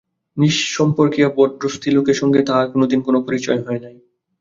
নিঃসম্পর্কীয়া 0.37 1.29
ভদ্রস্ত্রীলোকের 1.35 2.19
সঙ্গে 2.21 2.41
তাহার 2.47 2.67
কোনোদিন 2.73 2.99
কোনো 3.01 3.19
পরিচয় 3.25 3.59
হয় 3.65 3.81
নাই। 3.83 3.95